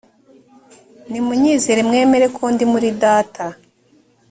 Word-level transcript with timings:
nimunyizere 1.09 1.81
mwemere 1.87 2.25
ko 2.35 2.43
ndi 2.53 2.65
muri 2.71 2.89
data 3.03 3.45